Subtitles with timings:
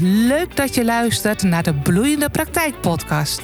[0.00, 3.42] Leuk dat je luistert naar de Bloeiende Praktijk Podcast.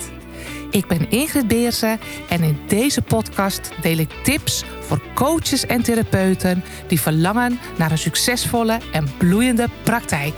[0.71, 6.65] Ik ben Ingrid Beersen en in deze podcast deel ik tips voor coaches en therapeuten
[6.87, 10.34] die verlangen naar een succesvolle en bloeiende praktijk.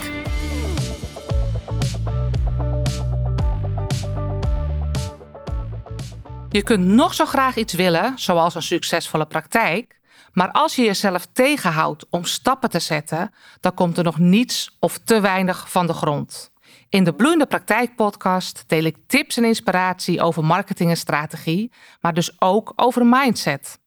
[6.50, 9.97] Je kunt nog zo graag iets willen, zoals een succesvolle praktijk,
[10.32, 14.98] maar als je jezelf tegenhoudt om stappen te zetten, dan komt er nog niets of
[14.98, 16.50] te weinig van de grond.
[16.88, 22.14] In de Bloeiende Praktijk podcast deel ik tips en inspiratie over marketing en strategie, maar
[22.14, 23.78] dus ook over mindset.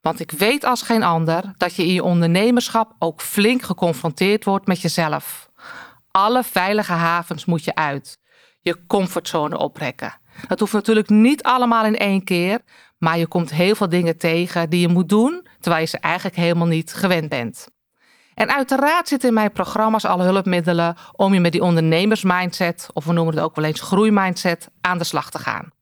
[0.00, 4.66] Want ik weet als geen ander dat je in je ondernemerschap ook flink geconfronteerd wordt
[4.66, 5.48] met jezelf.
[6.10, 8.18] Alle veilige havens moet je uit.
[8.60, 10.18] Je comfortzone oprekken.
[10.48, 12.60] Dat hoeft natuurlijk niet allemaal in één keer,
[12.98, 16.36] maar je komt heel veel dingen tegen die je moet doen, terwijl je ze eigenlijk
[16.36, 17.68] helemaal niet gewend bent.
[18.34, 23.12] En uiteraard zitten in mijn programma's alle hulpmiddelen om je met die ondernemersmindset, of we
[23.12, 25.72] noemen het ook wel eens groeimindset, aan de slag te gaan.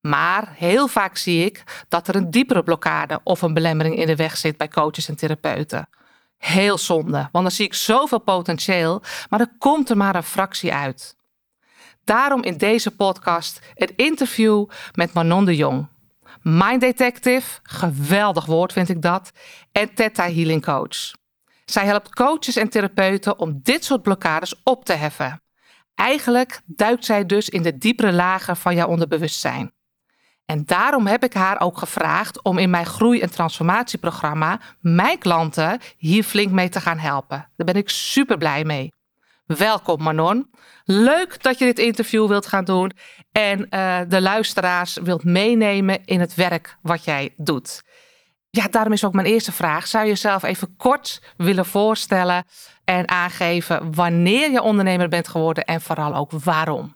[0.00, 4.16] Maar heel vaak zie ik dat er een diepere blokkade of een belemmering in de
[4.16, 5.88] weg zit bij coaches en therapeuten.
[6.36, 10.72] Heel zonde, want dan zie ik zoveel potentieel, maar er komt er maar een fractie
[10.72, 11.16] uit.
[12.04, 15.88] Daarom in deze podcast het interview met Manon de Jong.
[16.42, 19.30] Mind Detective, geweldig woord vind ik dat,
[19.72, 21.12] en Theta Healing Coach.
[21.64, 25.42] Zij helpt coaches en therapeuten om dit soort blokkades op te heffen.
[25.94, 29.72] Eigenlijk duikt zij dus in de diepere lagen van jouw onderbewustzijn.
[30.44, 35.80] En daarom heb ik haar ook gevraagd om in mijn groei- en transformatieprogramma mijn klanten
[35.96, 37.48] hier flink mee te gaan helpen.
[37.56, 38.92] Daar ben ik super blij mee.
[39.58, 40.50] Welkom Manon.
[40.84, 42.92] Leuk dat je dit interview wilt gaan doen
[43.32, 47.82] en uh, de luisteraars wilt meenemen in het werk wat jij doet.
[48.50, 49.86] Ja, daarom is ook mijn eerste vraag.
[49.86, 52.44] Zou je jezelf even kort willen voorstellen
[52.84, 56.94] en aangeven wanneer je ondernemer bent geworden en vooral ook waarom?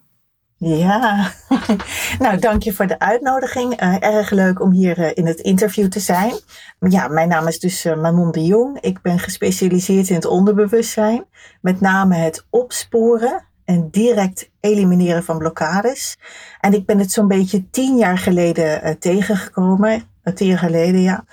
[0.56, 1.30] Ja,
[2.18, 3.82] nou dank je voor de uitnodiging.
[3.82, 6.34] Uh, erg leuk om hier uh, in het interview te zijn.
[6.78, 8.80] Ja, mijn naam is dus uh, Manon de Jong.
[8.80, 11.24] Ik ben gespecialiseerd in het onderbewustzijn.
[11.60, 16.16] Met name het opsporen en direct elimineren van blokkades.
[16.60, 20.02] En ik ben het zo'n beetje tien jaar geleden tegengekomen.
[20.34, 21.24] Tien jaar geleden, ja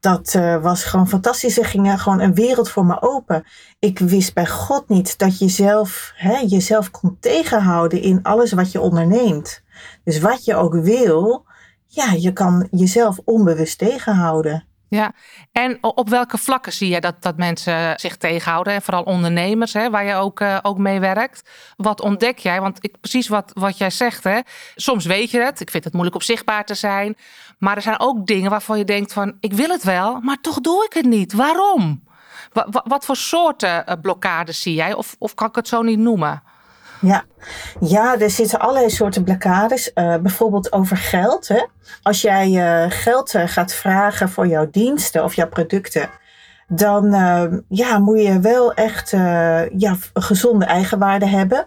[0.00, 1.58] dat uh, was gewoon fantastisch.
[1.58, 3.44] Er ging gewoon een wereld voor me open.
[3.78, 8.72] Ik wist bij God niet dat je zelf, hè, jezelf kon tegenhouden in alles wat
[8.72, 9.62] je onderneemt.
[10.04, 11.44] Dus wat je ook wil,
[11.86, 14.64] ja, je kan jezelf onbewust tegenhouden.
[14.90, 15.12] Ja,
[15.52, 18.72] en op welke vlakken zie je dat, dat mensen zich tegenhouden?
[18.72, 21.50] En vooral ondernemers, hè, waar je ook, uh, ook mee werkt.
[21.76, 22.60] Wat ontdek jij?
[22.60, 24.40] Want ik, precies wat, wat jij zegt, hè,
[24.74, 25.60] soms weet je het.
[25.60, 27.16] Ik vind het moeilijk om zichtbaar te zijn.
[27.58, 30.60] Maar er zijn ook dingen waarvan je denkt van, ik wil het wel, maar toch
[30.60, 31.32] doe ik het niet.
[31.32, 32.04] Waarom?
[32.52, 34.94] Wat, wat voor soorten eh, blokkades zie jij?
[34.94, 36.42] Of, of kan ik het zo niet noemen?
[37.00, 37.24] Ja.
[37.80, 39.90] ja, er zitten allerlei soorten blokkades.
[39.94, 41.48] Uh, bijvoorbeeld over geld.
[41.48, 41.66] Hè?
[42.02, 46.08] Als jij uh, geld uh, gaat vragen voor jouw diensten of jouw producten,
[46.68, 47.10] dan
[47.68, 49.10] ja, moet je wel echt
[49.76, 51.66] ja, gezonde eigenwaarde hebben.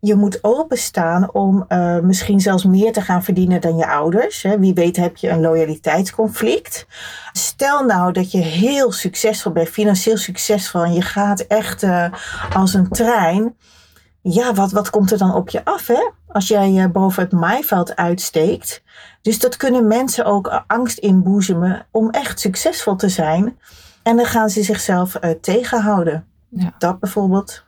[0.00, 1.66] Je moet openstaan om
[2.02, 4.42] misschien zelfs meer te gaan verdienen dan je ouders.
[4.42, 4.58] Hè?
[4.58, 6.86] Wie weet heb je een loyaliteitsconflict.
[7.32, 11.86] Stel nou dat je heel succesvol bent, financieel succesvol en je gaat echt
[12.52, 13.54] als een trein
[14.22, 16.10] ja, wat, wat komt er dan op je af, hè?
[16.26, 18.82] Als jij uh, boven het maaiveld uitsteekt.
[19.22, 23.58] Dus dat kunnen mensen ook angst inboezemen om echt succesvol te zijn.
[24.02, 26.26] En dan gaan ze zichzelf uh, tegenhouden.
[26.48, 26.74] Ja.
[26.78, 27.64] Dat bijvoorbeeld.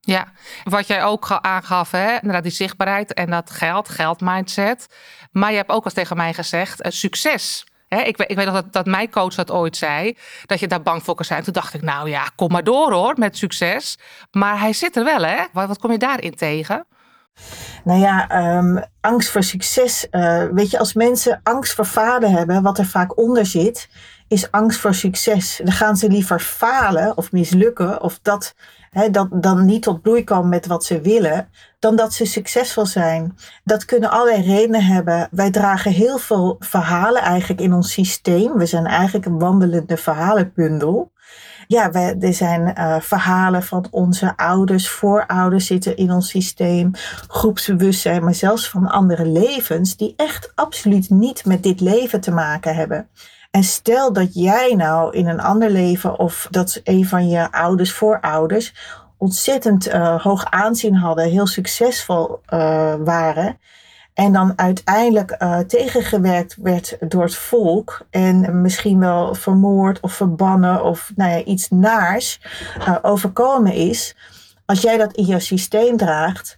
[0.00, 0.32] Ja,
[0.64, 2.14] wat jij ook aangaf, hè?
[2.14, 4.86] Inderdaad, die zichtbaarheid en dat geld, geldmindset.
[5.32, 8.86] Maar je hebt ook al tegen mij gezegd, uh, succes ik, ik weet dat, dat
[8.86, 10.16] mijn coach dat ooit zei,
[10.46, 11.42] dat je daar bang voor kan zijn.
[11.42, 13.98] Toen dacht ik, nou ja, kom maar door hoor, met succes.
[14.30, 15.44] Maar hij zit er wel, hè?
[15.52, 16.86] Wat, wat kom je daarin tegen?
[17.84, 20.06] Nou ja, um, angst voor succes.
[20.10, 23.88] Uh, weet je, als mensen angst voor falen hebben, wat er vaak onder zit,
[24.28, 25.60] is angst voor succes.
[25.64, 28.54] Dan gaan ze liever falen of mislukken of dat,
[28.90, 31.48] hè, dat dan niet tot bloei komen met wat ze willen,
[31.78, 33.36] dan dat ze succesvol zijn.
[33.64, 35.28] Dat kunnen allerlei redenen hebben.
[35.30, 38.58] Wij dragen heel veel verhalen eigenlijk in ons systeem.
[38.58, 41.10] We zijn eigenlijk een wandelende verhalenbundel.
[41.66, 46.90] Ja, we, er zijn uh, verhalen van onze ouders, voorouders zitten in ons systeem,
[47.28, 52.74] groepsbewustzijn, maar zelfs van andere levens die echt absoluut niet met dit leven te maken
[52.74, 53.08] hebben.
[53.50, 57.92] En stel dat jij nou in een ander leven of dat een van je ouders,
[57.92, 58.74] voorouders,
[59.16, 63.58] ontzettend uh, hoog aanzien hadden, heel succesvol uh, waren.
[64.14, 68.06] En dan uiteindelijk uh, tegengewerkt werd door het volk.
[68.10, 72.40] En misschien wel vermoord of verbannen of nou ja, iets naars
[73.02, 74.16] overkomen is
[74.64, 76.57] Als jij dat in jouw systeem draagt,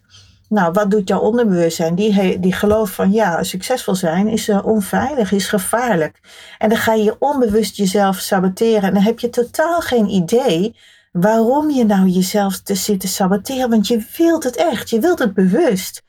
[0.50, 1.94] nou, wat doet jouw onderbewustzijn?
[1.94, 6.20] Die, die gelooft van ja, succesvol zijn is uh, onveilig, is gevaarlijk.
[6.58, 8.82] En dan ga je onbewust jezelf saboteren.
[8.82, 10.76] En dan heb je totaal geen idee
[11.12, 13.70] waarom je nou jezelf te zitten saboteren.
[13.70, 16.02] Want je wilt het echt, je wilt het bewust.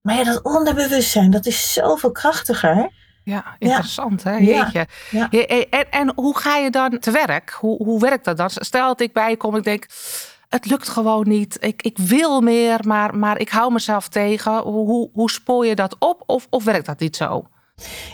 [0.00, 2.90] Maar ja, dat onderbewustzijn, dat is zoveel krachtiger.
[3.24, 4.86] Ja, interessant hè, jeetje.
[5.10, 7.50] Ja, En, en, hoe ga je dan te werk?
[7.50, 8.50] Hoe, hoe werkt dat dan?
[8.50, 9.86] Stel dat ik bij kom, ik denk,
[10.48, 11.56] het lukt gewoon niet.
[11.60, 14.58] Ik, ik wil meer, maar, maar ik hou mezelf tegen.
[14.58, 17.44] Hoe, hoe, hoe spoor je dat op of, of werkt dat niet zo?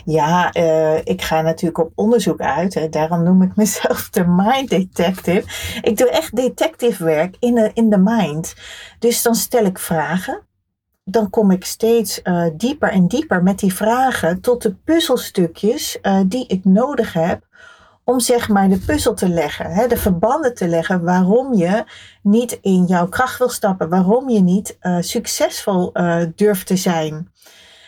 [0.05, 2.91] Ja, uh, ik ga natuurlijk op onderzoek uit.
[2.91, 5.43] Daarom noem ik mezelf de mind detective.
[5.81, 8.55] Ik doe echt detective werk in de, in de mind.
[8.99, 10.41] Dus dan stel ik vragen.
[11.03, 16.19] Dan kom ik steeds uh, dieper en dieper met die vragen tot de puzzelstukjes uh,
[16.25, 17.47] die ik nodig heb
[18.05, 21.83] om zeg maar de puzzel te leggen, hè, de verbanden te leggen waarom je
[22.21, 27.29] niet in jouw kracht wil stappen, waarom je niet uh, succesvol uh, durft te zijn.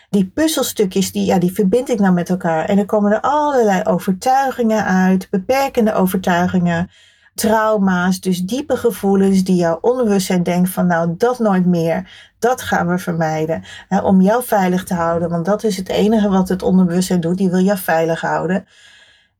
[0.09, 2.65] Die puzzelstukjes, die, ja, die verbind ik nou met elkaar.
[2.65, 6.89] En dan komen er allerlei overtuigingen uit, beperkende overtuigingen,
[7.35, 12.09] trauma's, dus diepe gevoelens die jouw onbewustzijn denkt van nou dat nooit meer,
[12.39, 13.63] dat gaan we vermijden.
[13.87, 17.37] Hè, om jou veilig te houden, want dat is het enige wat het onderbewustzijn doet,
[17.37, 18.65] die wil jou veilig houden.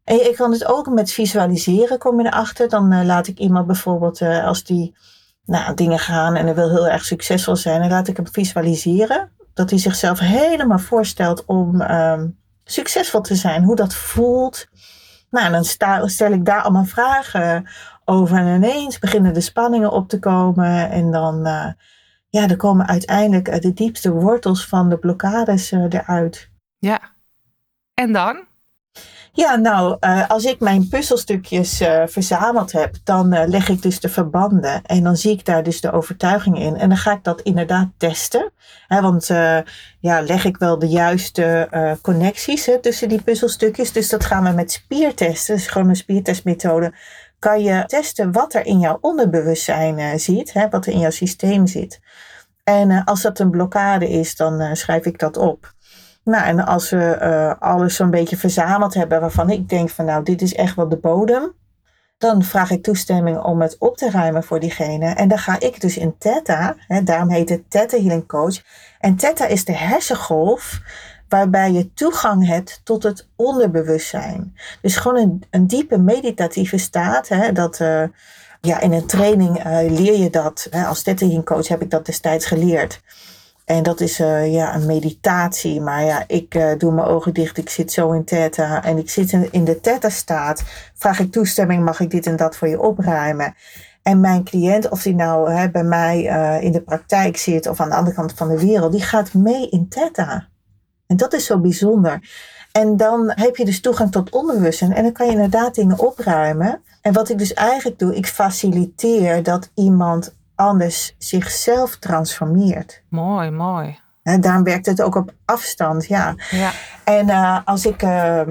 [0.08, 2.70] En ik kan het ook met visualiseren, kom je erachter.
[2.70, 4.96] Dan uh, laat ik iemand bijvoorbeeld, uh, als die
[5.46, 9.32] nou, dingen gaan en hij wil heel erg succesvol zijn, dan laat ik hem visualiseren.
[9.54, 14.68] Dat hij zichzelf helemaal voorstelt om um, succesvol te zijn, hoe dat voelt.
[15.30, 15.64] Nou, dan
[16.10, 17.70] stel ik daar allemaal vragen
[18.06, 20.90] over en ineens beginnen de spanningen op te komen.
[20.90, 21.68] En dan, uh,
[22.30, 26.50] ja, er komen uiteindelijk de diepste wortels van de blokkades eruit.
[26.78, 27.00] Ja,
[27.94, 28.47] en dan?
[29.38, 34.00] Ja, nou, uh, als ik mijn puzzelstukjes uh, verzameld heb, dan uh, leg ik dus
[34.00, 34.82] de verbanden.
[34.84, 36.76] En dan zie ik daar dus de overtuiging in.
[36.76, 38.52] En dan ga ik dat inderdaad testen.
[38.88, 39.28] Hè, want
[40.00, 41.70] ja, leg ik wel de juiste
[42.02, 43.92] connecties hè, tussen die puzzelstukjes.
[43.92, 45.56] Dus dat gaan we met spiertesten.
[45.56, 46.94] Dus gewoon een spiertestmethode.
[47.40, 50.54] Kan je testen wat er in jouw onderbewustzijn zit.
[50.70, 52.00] Wat er in jouw systeem zit.
[52.64, 55.76] En als dat een blokkade is, dan schrijf ik dat op.
[56.28, 60.24] Nou, en als we uh, alles zo'n beetje verzameld hebben waarvan ik denk van nou,
[60.24, 61.54] dit is echt wel de bodem.
[62.18, 65.14] Dan vraag ik toestemming om het op te ruimen voor diegene.
[65.14, 68.62] En dan ga ik dus in Theta, hè, daarom heet het Theta Healing Coach.
[69.00, 70.80] En Theta is de hersengolf
[71.30, 74.56] waarbij je toegang hebt tot het onderbewustzijn.
[74.82, 77.28] Dus gewoon een, een diepe meditatieve staat.
[77.28, 78.04] Hè, dat, uh,
[78.62, 80.68] ja, in een training uh, leer je dat.
[80.70, 83.02] Hè, als Theta Healing Coach heb ik dat destijds geleerd.
[83.68, 85.82] En dat is uh, ja, een meditatie.
[85.82, 87.58] Maar ja, ik uh, doe mijn ogen dicht.
[87.58, 88.84] Ik zit zo in theta.
[88.84, 90.64] En ik zit in, de theta staat.
[90.96, 93.56] Vraag ik toestemming, mag ik dit en dat voor je opruimen?
[94.04, 97.80] En mijn cliënt, of die nou hè, bij mij uh, in de praktijk zit of
[97.80, 100.48] aan de andere kant van de wereld, die gaat mee in theta.
[101.08, 102.30] En dat is zo bijzonder.
[102.72, 104.94] En dan heb je dus toegang tot onderbewustzijn.
[104.94, 106.82] En dan kan je inderdaad dingen opruimen.
[107.02, 113.02] En wat ik dus eigenlijk doe, ik faciliteer dat iemand anders zichzelf transformeert.
[113.10, 114.00] Mooi, mooi.
[114.24, 116.36] En daarom werkt het ook op afstand, ja.
[116.50, 116.72] ja.
[117.04, 118.42] En uh, als ik, uh,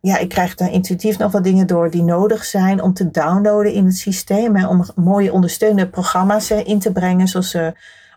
[0.00, 3.72] ja, ik krijg dan intuïtief nog wat dingen door die nodig zijn om te downloaden
[3.72, 4.56] in het systeem.
[4.56, 7.56] Hè, om mooie ondersteunende programma's uh, in te brengen, zoals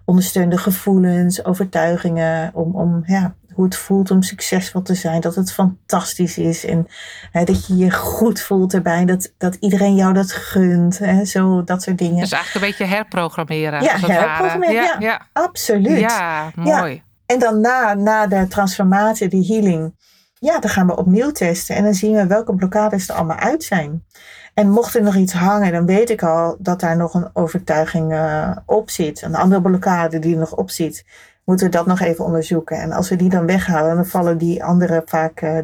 [0.06, 5.22] ondersteunende gevoelens, overtuigingen, om, om ja, hoe het voelt om succesvol te zijn.
[5.22, 6.66] Dat het fantastisch is.
[6.66, 6.88] En
[7.32, 9.06] hè, dat je je goed voelt erbij.
[9.06, 10.98] Dat, dat iedereen jou dat gunt.
[10.98, 12.20] Hè, zo, dat soort dingen.
[12.20, 13.84] Dus eigenlijk een beetje herprogrammeren.
[13.84, 14.74] Ja, herprogrammeren.
[14.74, 16.00] Ja, ja, absoluut.
[16.00, 17.04] Ja, mooi.
[17.26, 19.96] En dan na, na de transformatie, die healing.
[20.40, 21.76] Ja, dan gaan we opnieuw testen.
[21.76, 24.06] En dan zien we welke blokkades er allemaal uit zijn.
[24.54, 28.14] En mocht er nog iets hangen, dan weet ik al dat daar nog een overtuiging
[28.14, 29.22] uh, op zit.
[29.22, 31.06] Een andere blokkade die er nog op zit
[31.48, 32.78] moeten we dat nog even onderzoeken.
[32.78, 35.60] En als we die dan weghalen, dan vallen die andere vaak uh,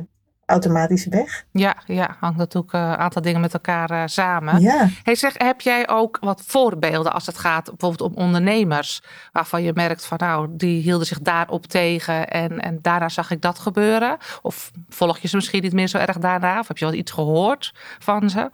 [0.45, 1.45] automatisch weg.
[1.51, 4.61] Ja, ja, hangt natuurlijk een aantal dingen met elkaar uh, samen.
[4.61, 4.87] Ja.
[5.03, 9.71] Hey, zeg, heb jij ook wat voorbeelden als het gaat bijvoorbeeld om ondernemers, waarvan je
[9.75, 14.17] merkt van nou, die hielden zich daarop tegen en, en daarna zag ik dat gebeuren?
[14.41, 16.59] Of volg je ze misschien niet meer zo erg daarna?
[16.59, 18.49] Of heb je wel iets gehoord van ze?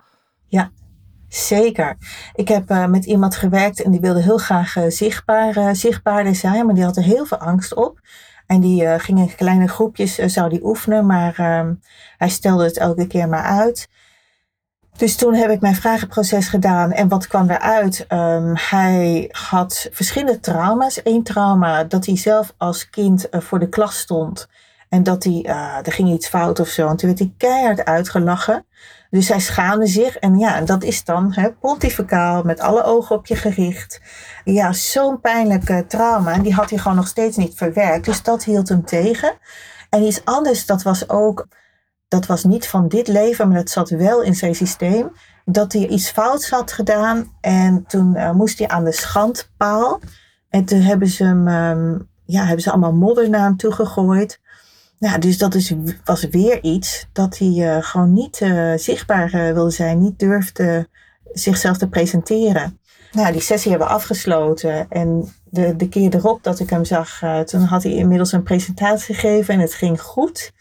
[0.45, 0.71] Ja,
[1.29, 1.98] Zeker.
[2.33, 6.36] Ik heb uh, met iemand gewerkt en die wilde heel graag uh, zichtbaar, uh, zichtbaarder
[6.36, 8.00] zijn, maar die had er heel veel angst op.
[8.45, 11.74] En die ging in kleine groepjes, zou die oefenen, maar ehm,
[12.17, 13.89] hij stelde het elke keer maar uit.
[14.98, 18.05] Dus toen heb ik mijn vragenproces gedaan en wat kwam eruit?
[18.09, 21.01] Um, hij had verschillende trauma's.
[21.03, 24.48] Eén trauma dat hij zelf als kind voor de klas stond
[24.89, 25.43] En dat hij,
[25.83, 26.88] er ging iets fout of zo.
[26.88, 28.65] En toen werd hij keihard uitgelachen.
[29.09, 30.15] Dus hij schaamde zich.
[30.15, 34.01] En ja, dat is dan hè, pontificaal, met alle ogen op je gericht.
[34.43, 36.33] Ja, zo'n pijnlijke trauma.
[36.33, 38.05] En die had hij gewoon nog steeds niet verwerkt.
[38.05, 39.33] Dus dat hield hem tegen.
[39.89, 41.47] En iets anders, dat was ook,
[42.07, 45.11] dat was niet van dit leven, maar dat zat wel in zijn systeem.
[45.45, 47.37] Dat hij iets fouts had gedaan.
[47.41, 49.99] En toen uh, moest hij aan de schandpaal.
[50.49, 54.39] En toen hebben ze hem, um, ja, hebben ze allemaal modder naar hem toegegooid.
[54.99, 59.53] Nou, dus dat is, was weer iets dat hij uh, gewoon niet uh, zichtbaar uh,
[59.53, 60.87] wilde zijn, niet durfde
[61.33, 62.79] zichzelf te presenteren.
[63.11, 67.21] Nou, die sessie hebben we afgesloten en de, de keer erop dat ik hem zag,
[67.45, 70.51] toen had hij inmiddels een presentatie gegeven en het ging goed.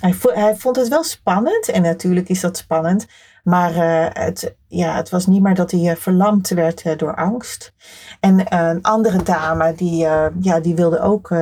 [0.00, 3.06] Hij, hij vond het wel spannend en natuurlijk is dat spannend,
[3.42, 3.72] maar
[4.12, 7.72] het, ja, het was niet meer dat hij verlamd werd door angst.
[8.20, 9.96] En een andere dame, die,
[10.40, 11.34] ja, die wilde ook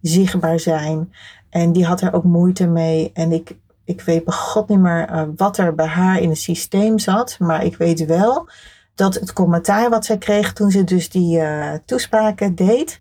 [0.00, 1.12] zichtbaar zijn.
[1.50, 3.10] En die had er ook moeite mee.
[3.14, 6.38] En ik, ik weet bij god niet meer uh, wat er bij haar in het
[6.38, 7.36] systeem zat.
[7.38, 8.48] Maar ik weet wel
[8.94, 13.00] dat het commentaar wat zij kreeg toen ze dus die uh, toespraken deed.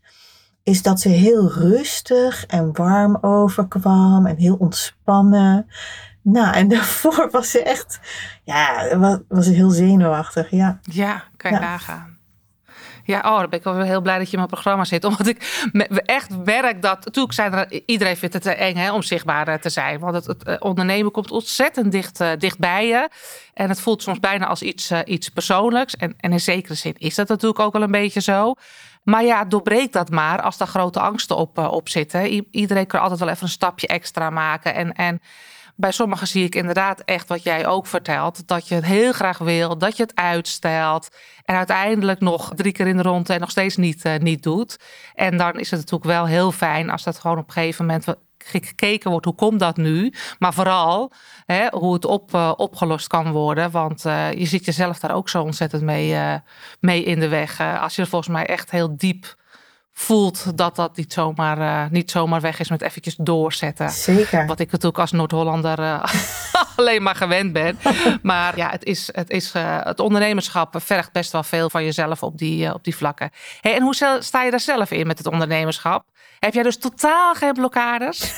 [0.64, 4.26] Is dat ze heel rustig en warm overkwam.
[4.26, 5.68] En heel ontspannen.
[6.22, 8.00] Nou, en daarvoor was ze echt,
[8.44, 10.80] ja, was, was ze heel zenuwachtig, ja.
[10.82, 11.64] Ja, kan je ja.
[11.64, 12.19] nagaan.
[13.10, 15.04] Ja, oh, dan ben ik wel heel blij dat je in mijn programma zit.
[15.10, 15.44] Omdat ik
[16.06, 17.06] echt merk dat.
[17.06, 17.82] Natuurlijk zijn er.
[17.86, 20.00] Iedereen vindt het eng hè, om zichtbaar eh, te zijn.
[20.00, 23.10] Want het, het eh, ondernemen komt ontzettend dicht, uh, je.
[23.54, 25.96] En het voelt soms bijna als iets, iets persoonlijks.
[25.96, 28.54] En, en in zekere zin is dat natuurlijk ook wel een beetje zo.
[29.04, 32.46] Maar ja, doorbreek dat maar als daar grote angsten op, op zitten.
[32.52, 34.74] iedereen kan altijd wel even een stapje extra maken.
[34.74, 34.94] En.
[34.94, 35.22] en
[35.80, 38.48] bij sommigen zie ik inderdaad echt wat jij ook vertelt.
[38.48, 41.10] Dat je het heel graag wil, dat je het uitstelt.
[41.44, 44.80] En uiteindelijk nog drie keer in de ronde en nog steeds niet, uh, niet doet.
[45.14, 48.06] En dan is het natuurlijk wel heel fijn als dat gewoon op een gegeven moment
[48.38, 49.26] gekeken wordt.
[49.26, 50.14] Hoe komt dat nu?
[50.40, 51.12] Maar vooral
[51.46, 53.72] hè, hoe het op, uh, opgelost kan worden.
[53.72, 56.40] Want uh, je zit jezelf daar ook zo ontzettend mee,
[56.80, 57.62] mee in de weg.
[57.82, 59.38] als je er volgens mij echt heel diep
[60.00, 63.90] voelt dat dat niet zomaar, uh, niet zomaar weg is met eventjes doorzetten.
[63.90, 64.46] Zeker.
[64.46, 66.04] Wat ik natuurlijk als Noord-Hollander uh,
[66.76, 67.80] alleen maar gewend ben.
[68.22, 72.24] maar ja, het, is, het, is, uh, het ondernemerschap vergt best wel veel van jezelf
[72.24, 73.32] op die, op die vlakken.
[73.62, 76.06] Hey, en hoe sta je daar zelf in met het ondernemerschap?
[76.40, 78.38] Heb jij dus totaal geen blokkades?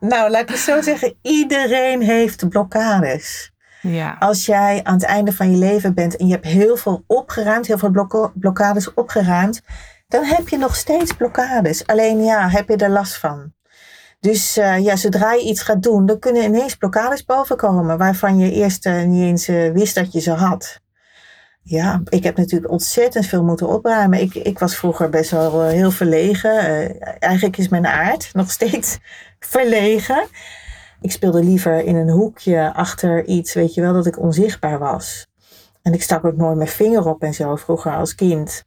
[0.00, 1.14] nou, laat ik het zo zeggen.
[1.22, 3.51] Iedereen heeft blokkades.
[3.82, 4.16] Ja.
[4.18, 7.66] Als jij aan het einde van je leven bent en je hebt heel veel opgeruimd,
[7.66, 9.60] heel veel blokkades opgeruimd,
[10.08, 11.86] dan heb je nog steeds blokkades.
[11.86, 13.52] Alleen ja, heb je er last van.
[14.20, 18.52] Dus uh, ja, zodra je iets gaat doen, dan kunnen ineens blokkades bovenkomen waarvan je
[18.52, 20.80] eerst uh, niet eens uh, wist dat je ze had.
[21.62, 24.20] Ja, ik heb natuurlijk ontzettend veel moeten opruimen.
[24.20, 26.60] Ik, ik was vroeger best wel heel verlegen.
[27.18, 28.98] eigenlijk is mijn aard nog steeds
[29.38, 30.26] verlegen.
[31.02, 35.26] Ik speelde liever in een hoekje achter iets, weet je wel, dat ik onzichtbaar was.
[35.82, 38.64] En ik stak ook nooit mijn vinger op en zo, vroeger als kind.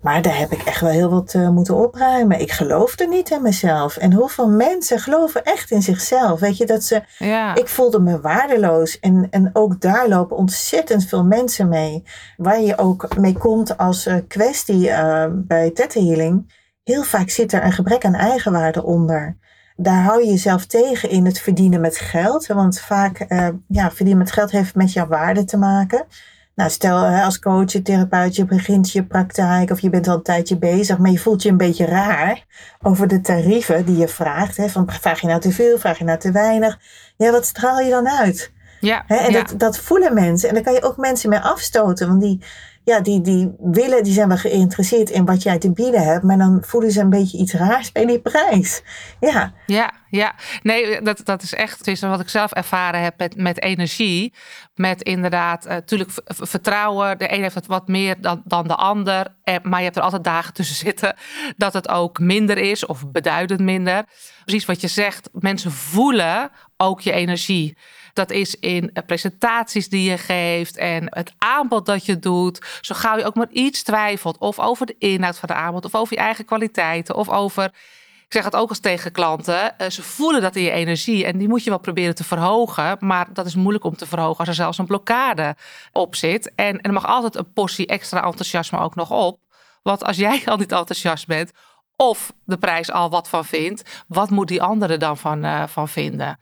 [0.00, 2.40] Maar daar heb ik echt wel heel wat uh, moeten opruimen.
[2.40, 3.96] Ik geloofde niet in mezelf.
[3.96, 6.40] En hoeveel mensen geloven echt in zichzelf?
[6.40, 7.02] Weet je, dat ze.
[7.18, 7.54] Ja.
[7.54, 8.98] Ik voelde me waardeloos.
[8.98, 12.02] En, en ook daar lopen ontzettend veel mensen mee.
[12.36, 16.52] Waar je ook mee komt als uh, kwestie uh, bij Healing.
[16.84, 19.36] Heel vaak zit er een gebrek aan eigenwaarde onder
[19.80, 22.46] daar hou je jezelf tegen in het verdienen met geld.
[22.46, 26.06] Want vaak, uh, ja, verdienen met geld heeft met jouw waarde te maken.
[26.54, 30.58] Nou, stel als coach, therapeut, je begint je praktijk of je bent al een tijdje
[30.58, 32.44] bezig, maar je voelt je een beetje raar
[32.82, 34.56] over de tarieven die je vraagt.
[34.56, 36.78] Hè, van vraag je nou te veel, vraag je nou te weinig?
[37.16, 38.52] Ja, wat straal je dan uit?
[38.80, 39.42] Ja, Hè, en ja.
[39.42, 40.48] dat, dat voelen mensen.
[40.48, 42.08] En daar kan je ook mensen mee afstoten.
[42.08, 42.42] Want die,
[42.88, 46.22] ja, die, die willen, die zijn wel geïnteresseerd in wat jij te bieden hebt.
[46.22, 48.82] Maar dan voelen ze een beetje iets raars bij die prijs.
[49.20, 50.34] Ja, Ja, ja.
[50.62, 54.32] Nee, dat, dat is echt is wat ik zelf ervaren heb met, met energie.
[54.74, 57.18] Met inderdaad, natuurlijk vertrouwen.
[57.18, 59.26] De een heeft het wat meer dan, dan de ander.
[59.42, 61.16] Eh, maar je hebt er altijd dagen tussen zitten
[61.56, 64.04] dat het ook minder is of beduidend minder.
[64.44, 67.76] Precies wat je zegt, mensen voelen ook je energie.
[68.12, 72.66] Dat is in presentaties die je geeft en het aanbod dat je doet.
[72.80, 74.38] Zo gauw je ook maar iets twijfelt.
[74.38, 75.84] Of over de inhoud van het aanbod.
[75.84, 77.14] Of over je eigen kwaliteiten.
[77.14, 79.74] Of over, ik zeg het ook als tegen klanten.
[79.88, 81.24] Ze voelen dat in je energie.
[81.24, 82.96] En die moet je wel proberen te verhogen.
[83.00, 85.56] Maar dat is moeilijk om te verhogen als er zelfs een blokkade
[85.92, 86.52] op zit.
[86.54, 89.40] En, er mag altijd een portie extra enthousiasme ook nog op.
[89.82, 91.52] Want als jij al niet enthousiast bent.
[91.96, 94.04] Of de prijs al wat van vindt.
[94.08, 96.38] Wat moet die andere dan van, uh, van vinden?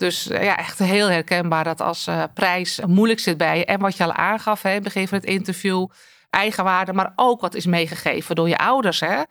[0.00, 3.64] Dus ja, echt heel herkenbaar dat als uh, prijs moeilijk zit bij je.
[3.64, 5.86] En wat je al aangaf, hè, begin van het interview,
[6.30, 9.00] eigenwaarde, maar ook wat is meegegeven door je ouders.
[9.00, 9.22] Hè?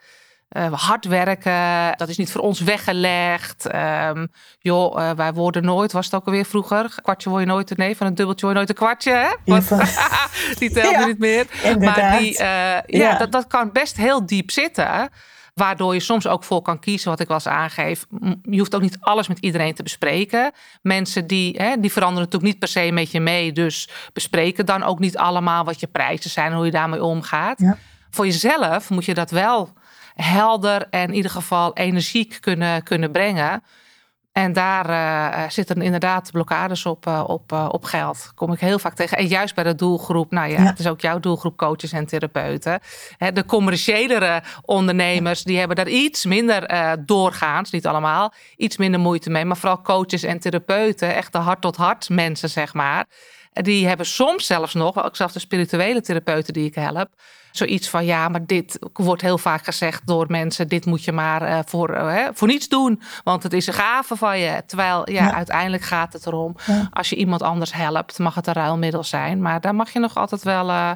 [0.49, 3.75] uh, hard werken, dat is niet voor ons weggelegd.
[3.75, 7.77] Um, joh, uh, wij worden nooit, was het ook alweer vroeger, kwartje word je nooit,
[7.77, 9.11] nee, van een dubbeltje word je nooit een kwartje.
[9.11, 9.35] Hè?
[9.45, 9.69] Want,
[10.59, 11.45] die telde ja, niet meer.
[11.63, 11.97] Inderdaad.
[11.97, 13.17] Maar die, ja, ja.
[13.17, 15.09] Dat, dat kan best heel diep zitten.
[15.53, 18.06] Waardoor je soms ook voor kan kiezen, wat ik wel eens aangeef.
[18.41, 20.51] Je hoeft ook niet alles met iedereen te bespreken.
[20.82, 23.51] Mensen die, hè, die veranderen natuurlijk niet per se met je mee.
[23.51, 27.60] Dus bespreken dan ook niet allemaal wat je prijzen zijn en hoe je daarmee omgaat.
[27.60, 27.77] Ja.
[28.10, 29.74] Voor jezelf moet je dat wel
[30.15, 33.63] helder en in ieder geval energiek kunnen, kunnen brengen.
[34.39, 38.31] En daar uh, zitten inderdaad blokkades op, uh, op, uh, op geld.
[38.36, 39.17] Kom ik heel vaak tegen.
[39.17, 40.65] En juist bij de doelgroep, nou ja, ja.
[40.65, 42.79] het is ook jouw doelgroep, coaches en therapeuten.
[43.17, 46.67] Hè, de commerciëlere ondernemers, die hebben daar iets minder
[47.05, 49.46] doorgaans, niet allemaal, iets minder moeite mee.
[49.46, 53.05] Maar vooral coaches en therapeuten, echt de hart-tot-hart mensen, zeg maar.
[53.62, 57.10] Die hebben soms zelfs nog, ook zelfs de spirituele therapeuten die ik help,
[57.51, 61.42] zoiets van ja, maar dit wordt heel vaak gezegd door mensen: dit moet je maar
[61.42, 64.63] uh, voor, uh, voor niets doen, want het is een gave van je.
[64.66, 65.34] Terwijl ja, ja.
[65.34, 66.88] uiteindelijk gaat het erom, ja.
[66.92, 69.42] als je iemand anders helpt, mag het een ruilmiddel zijn.
[69.42, 70.70] Maar daar mag je nog altijd wel.
[70.70, 70.92] Uh,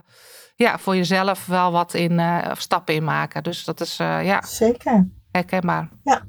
[0.56, 2.22] ja, voor jezelf wel wat in
[2.58, 3.44] stappen in maken.
[3.44, 4.42] Dus dat is ja.
[4.42, 5.10] Zeker.
[5.32, 5.90] Herkenbaar.
[6.04, 6.22] Ja.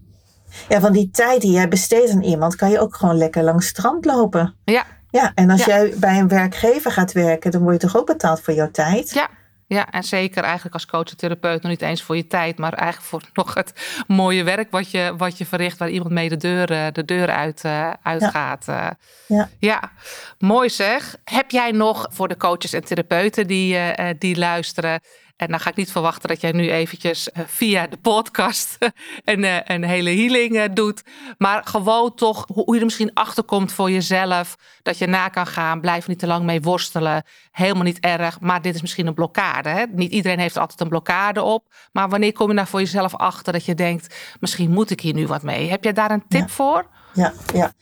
[0.69, 3.67] Ja, van die tijd die jij besteedt aan iemand, kan je ook gewoon lekker langs
[3.67, 4.55] het strand lopen.
[4.65, 4.85] Ja.
[5.15, 8.41] Ja, en als jij bij een werkgever gaat werken, dan word je toch ook betaald
[8.41, 9.11] voor jouw tijd?
[9.11, 9.29] Ja.
[9.67, 12.73] Ja, en zeker eigenlijk als coach en therapeut nog niet eens voor je tijd, maar
[12.73, 13.73] eigenlijk voor nog het
[14.07, 17.63] mooie werk wat je, wat je verricht, waar iemand mee de deur, de deur uit,
[17.65, 18.65] uh, uitgaat.
[18.67, 18.97] Ja.
[19.27, 19.49] ja.
[19.59, 19.91] ja,
[20.39, 21.17] mooi zeg.
[21.25, 23.79] Heb jij nog voor de coaches en therapeuten die,
[24.19, 25.01] die luisteren,
[25.37, 28.79] en dan ga ik niet verwachten dat jij nu eventjes uh, via de podcast
[29.25, 31.03] een, uh, een hele healing uh, doet.
[31.39, 34.57] Maar gewoon toch hoe, je er misschien achter komt voor jezelf.
[34.83, 35.81] Dat je na kan gaan.
[35.81, 37.23] Blijf niet te lang mee worstelen.
[37.51, 38.41] Helemaal niet erg.
[38.41, 39.69] Maar dit is misschien een blokkade.
[39.69, 39.85] Hè?
[39.91, 41.75] Niet iedereen heeft altijd een blokkade op.
[41.93, 44.15] Maar wanneer kom je nou voor jezelf achter dat je denkt.
[44.41, 45.71] Misschien moet ik hier nu wat mee.
[45.71, 46.49] Heb jij daar een tip ja.
[46.49, 46.87] voor?
[47.13, 47.73] Ja, ja.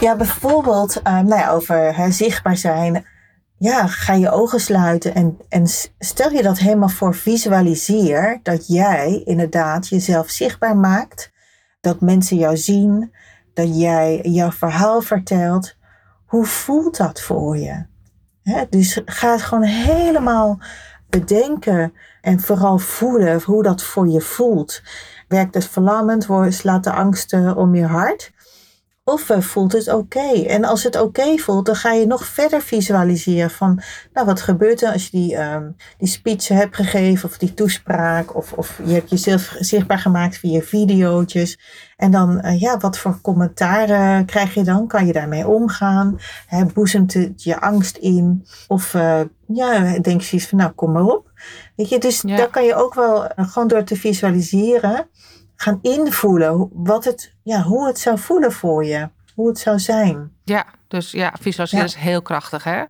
[0.00, 3.06] ja bijvoorbeeld nou ja, over hè, zichtbaar zijn
[3.58, 5.66] ja, ga je ogen sluiten en, en
[5.98, 11.32] stel je dat helemaal voor, visualiseer dat jij inderdaad jezelf zichtbaar maakt,
[11.80, 13.12] dat mensen jou zien,
[13.54, 15.76] dat jij jouw verhaal vertelt.
[16.26, 17.84] Hoe voelt dat voor je?
[18.70, 20.58] dus ga het gewoon helemaal
[21.08, 24.82] bedenken en vooral voelen hoe dat voor je voelt.
[25.28, 26.26] Werkt het verlammend?
[26.48, 28.32] Slaat de angsten om je hart?
[29.08, 30.42] Of voelt het oké?
[30.46, 34.82] En als het oké voelt, dan ga je nog verder visualiseren van, nou wat gebeurt
[34.82, 38.92] er als je die, um, die speech hebt gegeven of die toespraak of, of je
[38.92, 41.58] hebt jezelf zichtbaar gemaakt via video's.
[41.96, 44.86] En dan, uh, ja, wat voor commentaren krijg je dan?
[44.86, 46.18] Kan je daarmee omgaan?
[46.74, 48.46] Boezemt het je angst in?
[48.68, 51.30] Of uh, ja, denk je zoiets van, nou kom maar op.
[51.76, 52.36] Weet je, dus ja.
[52.36, 55.08] daar kan je ook wel, uh, gewoon door te visualiseren,
[55.56, 59.08] gaan invoelen wat het, ja, hoe het zou voelen voor je.
[59.34, 60.32] Hoe het zou zijn.
[60.44, 61.90] Ja, dus ja, visualiseren ja.
[61.90, 62.84] is heel krachtig, hè?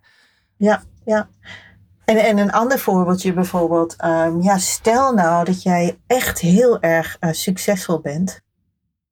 [0.57, 1.29] Ja, ja.
[2.05, 3.95] En, en een ander voorbeeldje bijvoorbeeld.
[4.03, 8.41] Um, ja, stel nou dat jij echt heel erg uh, succesvol bent.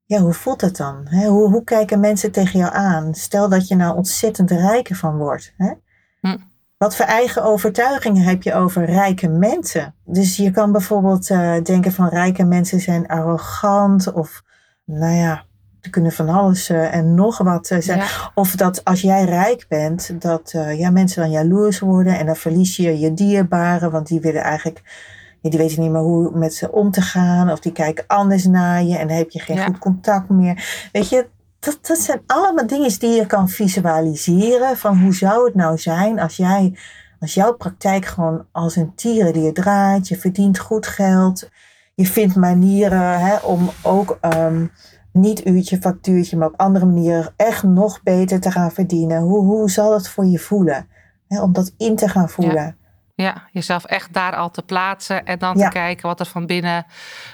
[0.04, 1.06] Ja, hoe voelt het dan?
[1.08, 1.26] Hè?
[1.26, 3.14] Hoe, hoe kijken mensen tegen jou aan?
[3.14, 5.54] Stel dat je nou ontzettend rijk van wordt.
[5.56, 5.72] Hè?
[6.20, 6.36] Hm.
[6.78, 9.94] Wat voor eigen overtuigingen heb je over rijke mensen?
[10.04, 14.42] Dus je kan bijvoorbeeld uh, denken van rijke mensen zijn arrogant of
[14.84, 15.44] nou ja,
[15.80, 17.98] er kunnen van alles uh, en nog wat uh, zijn.
[17.98, 18.30] Ja.
[18.34, 22.76] Of dat als jij rijk bent, dat ja, mensen dan jaloers worden en dan verlies
[22.76, 24.82] je je dierbaren, want die willen eigenlijk,
[25.42, 28.82] die weten niet meer hoe met ze om te gaan of die kijken anders naar
[28.82, 29.64] je en dan heb je geen Ja.
[29.64, 30.88] goed contact meer.
[30.92, 31.26] Weet je,
[31.58, 36.18] dat, dat zijn allemaal dingen die je kan visualiseren van hoe zou het nou zijn
[36.20, 36.78] als jij,
[37.20, 41.48] als jouw praktijk gewoon als een tierenlier draait, je verdient goed geld,
[41.94, 44.70] je vindt manieren hè, om ook um,
[45.12, 49.20] niet uurtje, factuurtje, maar op andere manieren echt nog beter te gaan verdienen.
[49.20, 50.88] Hoe, hoe zal het voor je voelen?
[51.28, 52.76] Hè, om dat in te gaan voelen.
[53.14, 55.64] Ja, jezelf echt daar al te plaatsen en dan Ja.
[55.64, 56.86] te kijken wat er van binnen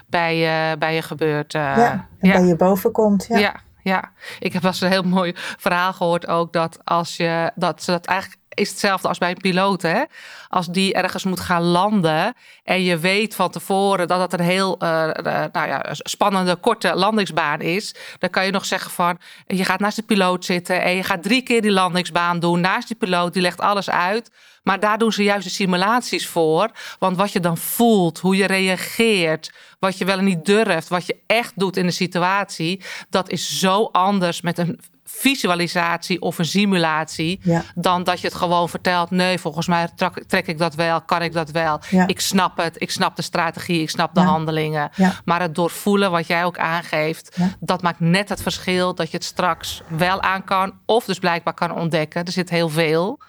[0.06, 1.54] bij je, bij je gebeurt.
[1.54, 1.60] eh.
[1.60, 3.26] Ja, en bij je boven komt.
[3.28, 3.38] Ja.
[3.38, 3.54] ja.
[3.82, 7.82] Ja, Ik heb wel eens een heel mooi verhaal gehoord ook dat als je dat
[7.82, 9.82] ze dat eigenlijk is hetzelfde als bij een piloot.
[9.82, 10.02] Hè?
[10.48, 12.34] Als die ergens moet gaan landen
[12.64, 16.94] en je weet van tevoren dat het een heel eh, eh, nou ja, spannende, korte
[16.94, 20.92] landingsbaan is, dan kan je nog zeggen van je gaat naast de piloot zitten en
[20.92, 24.30] je gaat drie keer die landingsbaan doen naast die piloot, die legt alles uit.
[24.62, 26.70] Maar daar doen ze juist de simulaties voor.
[26.98, 31.06] Want wat je dan voelt, hoe je reageert, wat je wel en niet durft, wat
[31.06, 34.80] je echt doet in de situatie, dat is zo anders met een
[35.14, 37.40] visualisatie of een simulatie.
[37.42, 37.62] Ja.
[37.74, 39.10] Dan dat je het gewoon vertelt.
[39.10, 39.88] Nee, volgens mij
[40.26, 41.80] trek, ik dat wel, kan ik dat wel.
[41.90, 42.06] Ja.
[42.06, 44.26] Ik snap het, ik snap de strategie, ik snap de Ja.
[44.26, 44.90] handelingen.
[45.24, 49.26] Maar het doorvoelen, wat jij ook aangeeft, dat maakt net het verschil dat je het
[49.26, 50.72] straks wel aan kan.
[50.86, 52.24] Of dus blijkbaar kan ontdekken.
[52.24, 53.20] Er zit heel veel.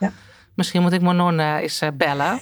[0.55, 2.39] Misschien moet ik Manon eh, eens eh, bellen.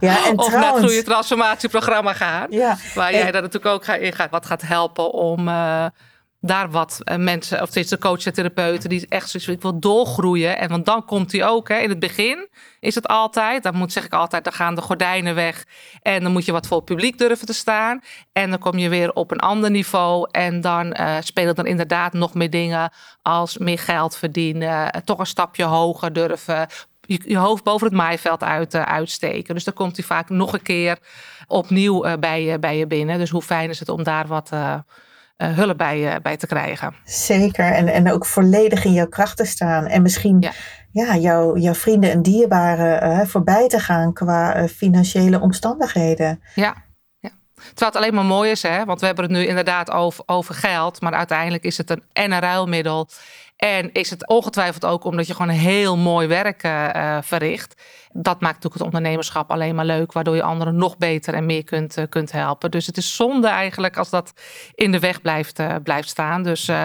[0.00, 2.46] Ja, en of naar het trouwens, transformatieprogramma gaan.
[2.50, 5.84] ja, Waar En- jij daar natuurlijk ook in gaat, wat gaat helpen om eh,
[6.40, 9.78] daar wat eh, mensen, of steeds de coaches en therapeuten, die echt zoiets ik wil
[9.78, 10.58] doorgroeien.
[10.58, 11.68] En want dan komt die ook.
[11.68, 11.78] Hè.
[11.78, 12.48] In het begin
[12.80, 15.64] is het altijd, dan moet zeg ik altijd, dan gaan de gordijnen weg.
[16.02, 18.00] En dan moet je wat voor het publiek durven te staan.
[18.32, 20.28] En dan kom je weer op een ander niveau.
[20.30, 24.92] En dan eh, spelen dan inderdaad nog meer dingen als meer geld verdienen.
[24.92, 26.66] eh, toch een stapje hoger durven.
[27.00, 29.54] Je, hoofd boven het maaiveld uit, uitsteken.
[29.54, 30.98] Dus dan komt hij vaak nog een keer
[31.46, 33.18] opnieuw bij, je, bij je binnen.
[33.18, 34.50] Dus hoe fijn is het om daar wat
[35.40, 36.94] eh, hulp bij, eh, bij te krijgen.
[37.04, 37.72] zeker.
[37.72, 39.86] En, en ook volledig in jouw kracht te staan.
[39.86, 40.52] En misschien Ja.
[40.92, 41.16] ja.
[41.16, 46.42] jouw, jouw vrienden en dierbaren eh, voorbij te gaan qua financiële omstandigheden.
[46.54, 46.74] Ja.
[47.20, 47.30] ja.
[47.54, 48.84] Terwijl het alleen maar mooi is, hè?
[48.84, 51.00] want we hebben het nu inderdaad over, over geld.
[51.00, 53.08] Maar uiteindelijk is het een en een ruilmiddel.
[53.56, 56.60] En is het ongetwijfeld ook omdat je gewoon heel mooi werk
[57.20, 57.82] verricht.
[58.12, 60.12] Dat maakt natuurlijk het ondernemerschap alleen maar leuk.
[60.12, 62.70] Waardoor je anderen nog beter en meer kunt, eh, kunt helpen.
[62.70, 64.32] Dus het is zonde eigenlijk als dat
[64.74, 66.42] in de weg blijft, eh, blijft staan.
[66.42, 66.76] Dus eh,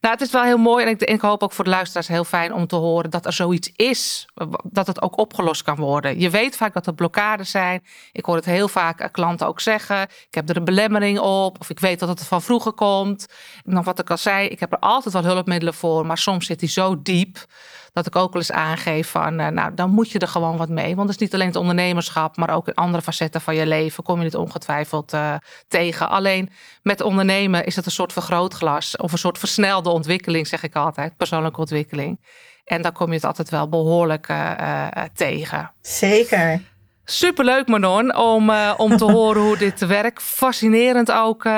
[0.00, 0.84] nou, het is wel heel mooi.
[0.84, 3.32] En ik, ik hoop ook voor de luisteraars heel fijn om te horen dat er
[3.32, 4.28] zoiets is.
[4.62, 6.20] Dat het ook opgelost kan worden.
[6.20, 7.82] Je weet vaak dat er blokkades zijn.
[8.12, 10.02] Ik hoor het heel vaak klanten ook zeggen.
[10.02, 11.60] Ik heb er een belemmering op.
[11.60, 13.26] Of ik weet dat het van vroeger komt.
[13.64, 16.06] En dan wat ik al zei, ik heb er altijd wel hulpmiddelen voor.
[16.06, 17.46] Maar soms zit die zo diep.
[17.92, 20.68] Dat ik ook wel eens aangeef van, eh, nou, dan moet je er gewoon wat
[20.68, 20.96] mee.
[20.96, 24.04] Want het is niet alleen het ondernemerschap, maar ook in andere facetten van je leven
[24.04, 25.34] kom je dit ongetwijfeld eh,
[25.68, 26.08] tegen.
[26.08, 26.50] Alleen
[26.82, 31.16] met ondernemen is het een soort vergrootglas of een soort versnelde ontwikkeling, zeg ik altijd,
[31.16, 32.20] persoonlijke ontwikkeling.
[32.64, 35.72] En dan kom je het altijd wel behoorlijk eh, tegen.
[35.80, 36.60] Zeker.
[37.04, 40.22] Superleuk Manon, om, om te horen hoe dit werkt.
[40.22, 41.48] Fascinerend ook,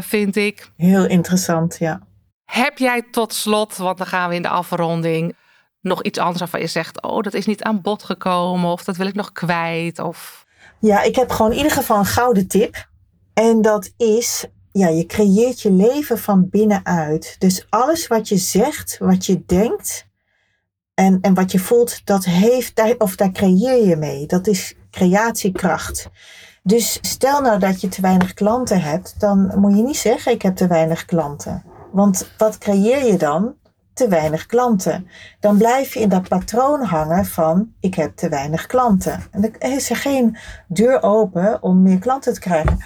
[0.00, 0.70] vind ik.
[0.76, 2.00] Heel interessant, ja.
[2.44, 5.36] Heb jij tot slot, want dan gaan we in de afronding,
[5.80, 8.96] nog iets anders waarvan je zegt, oh, dat is niet aan bod gekomen of dat
[8.96, 9.98] wil ik nog kwijt?
[9.98, 10.46] Of...
[10.78, 12.88] Ja, ik heb gewoon in ieder geval een gouden tip.
[13.34, 17.36] En dat is, ja, je creëert je leven van binnenuit.
[17.38, 20.06] Dus alles wat je zegt, wat je denkt
[20.94, 24.26] en, en wat je voelt, dat heeft, of daar creëer je mee.
[24.26, 26.08] Dat is creatiekracht.
[26.62, 30.42] Dus stel nou dat je te weinig klanten hebt, dan moet je niet zeggen ik
[30.42, 31.64] heb te weinig klanten.
[31.92, 33.54] Want wat creëer je dan?
[34.00, 35.06] Te weinig klanten.
[35.40, 39.22] Dan blijf je in dat patroon hangen van ik heb te weinig klanten.
[39.30, 40.36] En dan is er geen
[40.68, 42.78] deur open om meer klanten te krijgen.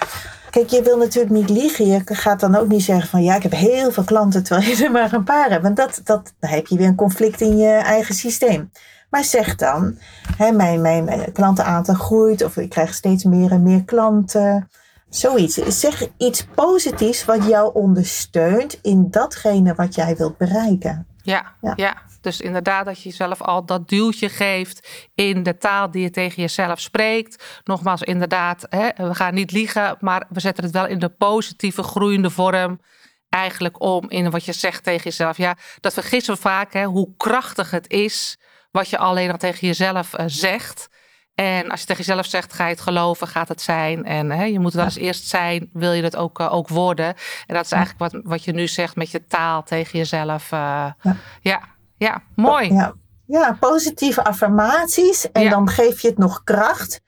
[0.51, 1.87] Kijk, je wil natuurlijk niet liegen.
[1.87, 4.85] Je gaat dan ook niet zeggen van ja, ik heb heel veel klanten terwijl je
[4.85, 5.63] er maar een paar hebt.
[5.63, 8.71] Want dat, dat, dan heb je weer een conflict in je eigen systeem.
[9.11, 9.99] Maar zeg dan,
[10.37, 14.69] hè, mijn, mijn eh, klantenaantal groeit of ik krijg steeds meer en meer klanten.
[15.15, 15.55] Zoiets.
[15.55, 21.07] Zeg iets positiefs wat jou ondersteunt in datgene wat jij wilt bereiken.
[21.23, 21.73] Ja, ja.
[21.77, 22.03] Ja.
[22.21, 26.43] dus inderdaad dat je jezelf al dat duwtje geeft in de taal die je tegen
[26.43, 27.61] jezelf spreekt.
[27.65, 31.83] Nogmaals, inderdaad, hè, we gaan niet liegen, maar we zetten het wel in de positieve,
[31.83, 32.81] groeiende vorm.
[33.29, 35.37] Eigenlijk om in wat je zegt tegen jezelf.
[35.37, 38.39] Ja, dat vergissen we vaak, hè, hoe krachtig het is
[38.71, 40.89] wat je alleen al tegen jezelf eh, zegt.
[41.35, 44.05] En als je tegen jezelf zegt, ga je het geloven, gaat het zijn.
[44.05, 47.07] En hè, je moet wel eens eerst zijn, wil je het ook, eh, ook worden.
[47.47, 50.53] En dat is eigenlijk wat, wat je nu zegt met je taal tegen jezelf.
[50.53, 51.17] eh, Ja.
[51.41, 51.61] ja.
[51.97, 52.73] ja, mooi.
[52.73, 52.95] Ja,
[53.27, 55.31] ja positieve affirmaties.
[55.33, 57.01] En dan geef je het nog kracht.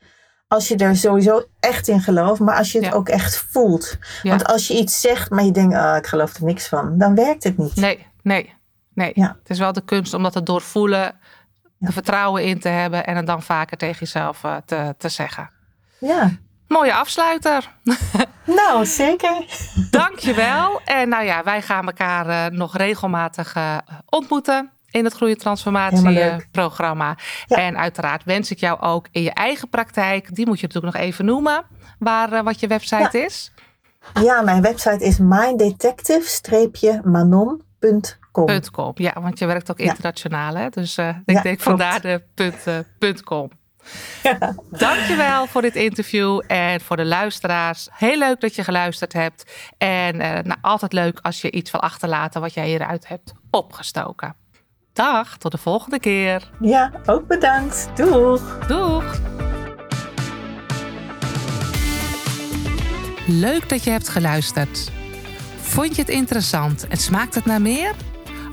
[0.49, 3.97] Als je er sowieso echt in gelooft, maar als je het ook echt voelt.
[4.23, 7.15] Want als je iets zegt, maar je denkt, ah, ik geloof er niks van, dan
[7.15, 7.77] werkt het niet.
[7.77, 8.55] Nee, nee,
[8.95, 9.13] nee.
[9.15, 11.19] Het is wel de kunst om dat te doorvoelen,
[11.81, 15.51] er vertrouwen in te hebben en het dan vaker tegen jezelf eh, te, te zeggen.
[15.99, 16.31] Ja,
[16.69, 17.73] Mooie afsluiter.
[18.61, 19.45] nou zeker.
[19.91, 20.81] Dankjewel.
[20.85, 23.77] En nou ja, wij gaan elkaar eh, nog regelmatig eh,
[24.09, 26.49] ontmoeten in het Groeien Transformatie Helemaal leuk.
[26.51, 27.17] programma.
[27.47, 27.57] Ja.
[27.57, 31.03] En uiteraard wens ik jou ook in je eigen praktijk, die moet je natuurlijk nog
[31.05, 31.65] even noemen,
[31.99, 33.53] waar wat je website is.
[34.23, 37.61] Ja, mijn website is minddetective-manon.com.
[38.45, 38.93] .com.
[38.95, 39.85] Ja, want je werkt ook Ja.
[39.85, 40.69] internationaal, hè?
[40.69, 43.51] Dus eh, ik Ja, denk vandaar de punt, eh, punt .com.
[44.71, 47.89] Dankjewel voor dit interview en voor de luisteraars.
[47.93, 49.53] Heel leuk dat je geluisterd hebt.
[49.79, 54.37] En eh, nou, altijd leuk als je iets wil achterlaten wat jij hieruit hebt opgestoken.
[54.93, 56.51] Dag, tot de volgende keer.
[56.61, 57.89] Ja, ook bedankt.
[57.95, 58.59] Doeg!
[58.67, 59.21] Doeg!
[63.27, 64.91] Leuk dat je hebt geluisterd.
[65.61, 67.93] Vond je het interessant en smaakt het naar meer?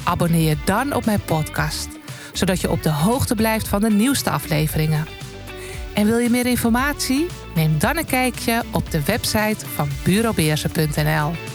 [0.04, 1.88] Abonneer je dan op mijn podcast,
[2.34, 5.08] zodat je op de hoogte blijft van de nieuwste afleveringen.
[5.94, 7.26] En wil je meer informatie?
[7.56, 11.53] Neem dan een kijkje op de website van bureaubeersen.nl.